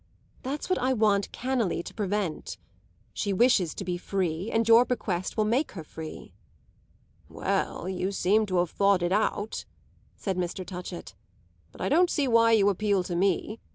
[0.41, 2.57] That's what I want cannily to prevent.
[3.13, 6.33] She wishes to be free, and your bequest will make her free."
[7.29, 9.65] "Well, you seem to have thought it out,"
[10.15, 10.65] said Mr.
[10.65, 11.13] Touchett.
[11.71, 13.59] "But I don't see why you appeal to me.